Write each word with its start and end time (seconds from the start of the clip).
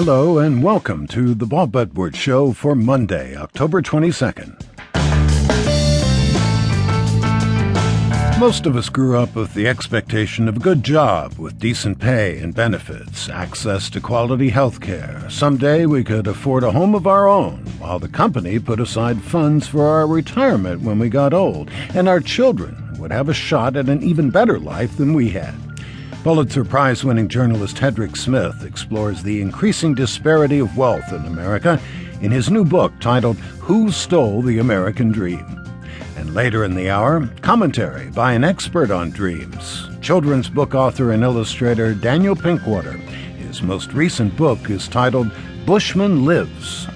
Hello 0.00 0.38
and 0.38 0.62
welcome 0.62 1.08
to 1.08 1.34
the 1.34 1.44
Bob 1.44 1.74
Edwards 1.74 2.16
Show 2.16 2.52
for 2.52 2.76
Monday, 2.76 3.34
October 3.34 3.82
22nd. 3.82 4.54
Most 8.38 8.64
of 8.64 8.76
us 8.76 8.88
grew 8.88 9.18
up 9.18 9.34
with 9.34 9.54
the 9.54 9.66
expectation 9.66 10.46
of 10.46 10.58
a 10.58 10.60
good 10.60 10.84
job 10.84 11.36
with 11.36 11.58
decent 11.58 11.98
pay 11.98 12.38
and 12.38 12.54
benefits, 12.54 13.28
access 13.28 13.90
to 13.90 14.00
quality 14.00 14.50
health 14.50 14.80
care. 14.80 15.28
Someday 15.28 15.84
we 15.84 16.04
could 16.04 16.28
afford 16.28 16.62
a 16.62 16.70
home 16.70 16.94
of 16.94 17.08
our 17.08 17.26
own, 17.26 17.66
while 17.80 17.98
the 17.98 18.08
company 18.08 18.60
put 18.60 18.78
aside 18.78 19.20
funds 19.20 19.66
for 19.66 19.84
our 19.84 20.06
retirement 20.06 20.82
when 20.82 21.00
we 21.00 21.08
got 21.08 21.34
old, 21.34 21.72
and 21.92 22.08
our 22.08 22.20
children 22.20 22.96
would 23.00 23.10
have 23.10 23.28
a 23.28 23.34
shot 23.34 23.76
at 23.76 23.88
an 23.88 24.04
even 24.04 24.30
better 24.30 24.60
life 24.60 24.96
than 24.96 25.12
we 25.12 25.30
had. 25.30 25.67
Pulitzer 26.28 26.62
Prize 26.62 27.04
winning 27.04 27.26
journalist 27.26 27.78
Hedrick 27.78 28.14
Smith 28.14 28.62
explores 28.62 29.22
the 29.22 29.40
increasing 29.40 29.94
disparity 29.94 30.58
of 30.58 30.76
wealth 30.76 31.10
in 31.10 31.24
America 31.24 31.80
in 32.20 32.30
his 32.30 32.50
new 32.50 32.66
book 32.66 32.92
titled 33.00 33.38
Who 33.60 33.90
Stole 33.90 34.42
the 34.42 34.58
American 34.58 35.10
Dream? 35.10 35.64
And 36.18 36.34
later 36.34 36.64
in 36.64 36.74
the 36.74 36.90
hour, 36.90 37.26
commentary 37.40 38.10
by 38.10 38.34
an 38.34 38.44
expert 38.44 38.90
on 38.90 39.08
dreams, 39.08 39.88
children's 40.02 40.50
book 40.50 40.74
author 40.74 41.12
and 41.12 41.22
illustrator 41.22 41.94
Daniel 41.94 42.36
Pinkwater. 42.36 42.98
His 43.38 43.62
most 43.62 43.94
recent 43.94 44.36
book 44.36 44.68
is 44.68 44.86
titled 44.86 45.32
Bushman 45.64 46.26
Lives. 46.26 46.88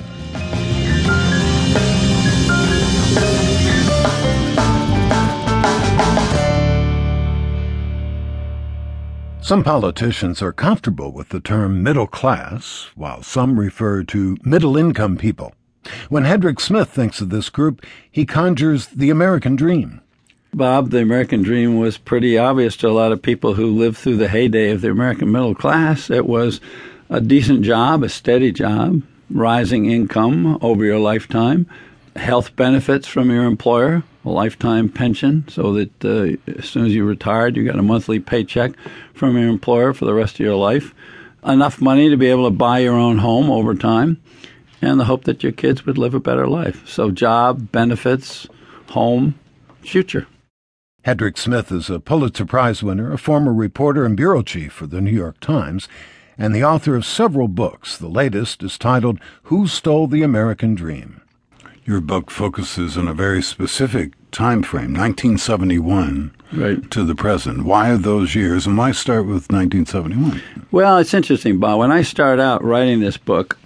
Some 9.43 9.65
politicians 9.65 10.41
are 10.41 10.53
comfortable 10.53 11.11
with 11.11 11.31
the 11.31 11.41
term 11.41 11.83
middle 11.83 12.07
class, 12.07 12.91
while 12.95 13.25
some 13.25 13.59
refer 13.59 14.05
to 14.05 14.37
middle 14.45 14.77
income 14.77 15.17
people. 15.17 15.53
When 16.09 16.23
Hedrick 16.23 16.61
Smith 16.61 16.91
thinks 16.91 17.21
of 17.21 17.31
this 17.31 17.49
group, 17.49 17.85
he 18.09 18.25
conjures 18.25 18.87
the 18.87 19.11
American 19.11 19.57
dream. 19.57 20.01
Bob, 20.55 20.91
the 20.91 21.01
American 21.01 21.43
dream 21.43 21.77
was 21.77 21.99
pretty 21.99 22.39
obvious 22.39 22.77
to 22.77 22.89
a 22.89 22.95
lot 22.95 23.11
of 23.11 23.21
people 23.21 23.55
who 23.55 23.67
lived 23.67 23.97
through 23.97 24.19
the 24.19 24.29
heyday 24.29 24.71
of 24.71 24.81
the 24.81 24.91
American 24.91 25.33
middle 25.33 25.57
class. 25.57 26.09
It 26.09 26.27
was 26.27 26.61
a 27.11 27.21
decent 27.21 27.63
job, 27.63 28.05
a 28.05 28.09
steady 28.09 28.53
job, 28.53 29.03
rising 29.29 29.91
income 29.91 30.57
over 30.63 30.85
your 30.85 31.01
lifetime, 31.01 31.67
health 32.17 32.55
benefits 32.57 33.07
from 33.07 33.31
your 33.31 33.45
employer, 33.45 34.03
a 34.25 34.31
lifetime 34.31 34.89
pension, 34.89 35.45
so 35.49 35.73
that 35.73 36.05
uh, 36.05 36.53
as 36.59 36.69
soon 36.69 36.87
as 36.87 36.95
you 36.95 37.05
retired, 37.05 37.57
you 37.57 37.65
got 37.65 37.79
a 37.79 37.83
monthly 37.83 38.21
paycheck 38.21 38.73
from 39.15 39.37
your 39.37 39.49
employer 39.49 39.93
for 39.93 40.05
the 40.05 40.15
rest 40.15 40.35
of 40.35 40.41
your 40.41 40.57
life, 40.57 40.95
enough 41.45 41.81
money 41.81 42.09
to 42.09 42.17
be 42.17 42.29
able 42.29 42.45
to 42.45 42.55
buy 42.55 42.79
your 42.79 42.95
own 42.95 43.19
home 43.19 43.51
over 43.51 43.75
time 43.75 44.21
and 44.83 44.99
the 44.99 45.05
hope 45.05 45.25
that 45.25 45.43
your 45.43 45.53
kids 45.53 45.87
would 45.87 45.97
live 45.97 46.15
a 46.15 46.21
better 46.21 46.47
life. 46.47 46.87
So, 46.89 47.11
job, 47.11 47.71
benefits, 47.71 48.49
home, 48.91 49.39
future. 49.81 50.27
Hedrick 51.05 51.39
Smith 51.39 51.73
is 51.73 51.89
a 51.89 51.99
Pulitzer 51.99 52.45
Prize 52.45 52.83
winner, 52.83 53.13
a 53.13 53.19
former 53.19 53.53
reporter 53.53 54.05
and 54.05 54.17
bureau 54.17 54.43
chief 54.43 54.73
for 54.73 54.87
the 54.87 55.01
New 55.01 55.11
York 55.11 55.41
Times, 55.41 55.89
and 56.37 56.55
the 56.55 56.65
author 56.65 56.95
of 56.95 57.05
several 57.05 57.49
books. 57.49 57.97
The 57.97 58.09
latest 58.09 58.63
is 58.63 58.79
titled 58.79 59.19
Who 59.45 59.67
Stole 59.67 60.07
the 60.07 60.23
American 60.23 60.75
Dream? 60.75 61.22
Your 61.85 62.01
book 62.01 62.31
focuses 62.31 62.97
on 62.97 63.09
a 63.09 63.15
very 63.15 63.43
specific 63.43 64.13
time 64.31 64.63
frame, 64.63 64.95
1971 64.95 66.33
right. 66.53 66.91
to 66.93 67.03
the 67.03 67.17
present. 67.17 67.65
Why 67.65 67.97
those 67.97 68.37
years, 68.37 68.67
and 68.67 68.79
why 68.79 68.93
start 68.93 69.27
with 69.27 69.51
1971? 69.51 70.41
Well, 70.71 70.99
it's 70.99 71.13
interesting, 71.13 71.59
Bob. 71.59 71.81
When 71.81 71.91
I 71.91 72.03
started 72.03 72.41
out 72.41 72.63
writing 72.63 73.01
this 73.01 73.17
book, 73.17 73.59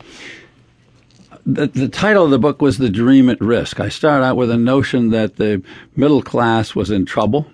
the, 1.45 1.67
the 1.67 1.89
title 1.89 2.25
of 2.25 2.31
the 2.31 2.39
book 2.39 2.63
was 2.63 2.79
The 2.79 2.89
Dream 2.89 3.29
at 3.29 3.41
Risk. 3.41 3.81
I 3.81 3.91
started 3.91 4.25
out 4.25 4.37
with 4.37 4.51
a 4.51 4.57
notion 4.57 5.11
that 5.11 5.37
the 5.37 5.63
middle 5.95 6.23
class 6.23 6.75
was 6.75 6.91
in 6.91 7.05
trouble, 7.05 7.47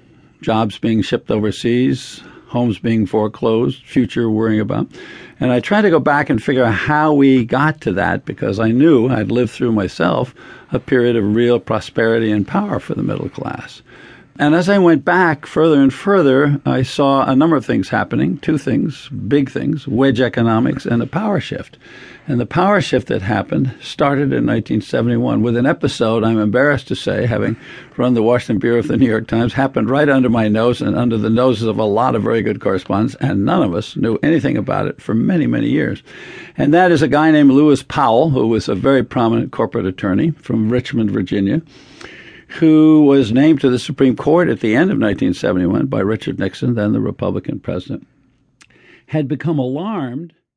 jobs 0.42 0.78
being 0.78 1.02
shipped 1.02 1.30
overseas, 1.30 2.22
homes 2.52 2.78
being 2.78 3.06
foreclosed, 3.06 3.82
future 3.84 4.30
worrying 4.30 4.60
about. 4.60 4.86
And 5.40 5.50
I 5.50 5.60
tried 5.60 5.82
to 5.82 5.90
go 5.90 5.98
back 5.98 6.28
and 6.28 6.42
figure 6.42 6.64
out 6.64 6.74
how 6.74 7.14
we 7.14 7.46
got 7.46 7.80
to 7.80 7.92
that 7.94 8.26
because 8.26 8.60
I 8.60 8.70
knew 8.70 9.08
I'd 9.08 9.32
lived 9.32 9.50
through 9.50 9.72
myself 9.72 10.34
a 10.70 10.78
period 10.78 11.16
of 11.16 11.34
real 11.34 11.58
prosperity 11.58 12.30
and 12.30 12.46
power 12.46 12.78
for 12.78 12.94
the 12.94 13.02
middle 13.02 13.30
class. 13.30 13.82
And 14.38 14.54
as 14.54 14.68
I 14.68 14.78
went 14.78 15.04
back 15.04 15.46
further 15.46 15.80
and 15.80 15.92
further, 15.92 16.60
I 16.64 16.82
saw 16.82 17.24
a 17.24 17.36
number 17.36 17.56
of 17.56 17.66
things 17.66 17.88
happening 17.88 18.38
two 18.38 18.58
things, 18.58 19.08
big 19.08 19.50
things 19.50 19.88
wedge 19.88 20.20
economics 20.20 20.84
and 20.86 21.02
a 21.02 21.06
power 21.06 21.40
shift. 21.40 21.78
And 22.32 22.40
the 22.40 22.46
power 22.46 22.80
shift 22.80 23.08
that 23.08 23.20
happened 23.20 23.74
started 23.82 24.32
in 24.32 24.46
1971 24.46 25.42
with 25.42 25.54
an 25.54 25.66
episode, 25.66 26.24
I'm 26.24 26.38
embarrassed 26.38 26.88
to 26.88 26.96
say, 26.96 27.26
having 27.26 27.58
run 27.98 28.14
the 28.14 28.22
Washington 28.22 28.58
Bureau 28.58 28.78
of 28.78 28.88
the 28.88 28.96
New 28.96 29.06
York 29.06 29.26
Times, 29.26 29.52
happened 29.52 29.90
right 29.90 30.08
under 30.08 30.30
my 30.30 30.48
nose 30.48 30.80
and 30.80 30.96
under 30.96 31.18
the 31.18 31.28
noses 31.28 31.66
of 31.66 31.78
a 31.78 31.84
lot 31.84 32.14
of 32.14 32.22
very 32.22 32.40
good 32.40 32.58
correspondents, 32.58 33.16
and 33.16 33.44
none 33.44 33.62
of 33.62 33.74
us 33.74 33.96
knew 33.96 34.18
anything 34.22 34.56
about 34.56 34.86
it 34.86 34.98
for 34.98 35.12
many, 35.12 35.46
many 35.46 35.68
years. 35.68 36.02
And 36.56 36.72
that 36.72 36.90
is 36.90 37.02
a 37.02 37.06
guy 37.06 37.30
named 37.32 37.50
Lewis 37.50 37.82
Powell, 37.82 38.30
who 38.30 38.46
was 38.46 38.66
a 38.66 38.74
very 38.74 39.02
prominent 39.02 39.52
corporate 39.52 39.84
attorney 39.84 40.30
from 40.30 40.70
Richmond, 40.70 41.10
Virginia 41.10 41.60
who 42.60 43.04
was 43.04 43.30
named 43.30 43.60
to 43.60 43.68
the 43.68 43.78
Supreme 43.78 44.16
Court 44.16 44.48
at 44.48 44.60
the 44.60 44.74
end 44.74 44.90
of 44.90 44.98
1971 44.98 45.86
by 45.86 46.00
Richard 46.00 46.38
Nixon, 46.38 46.76
then 46.76 46.92
the 46.92 47.00
Republican 47.00 47.60
president, 47.60 48.06
had 49.06 49.28
become 49.28 49.58
alarmed 49.58 50.32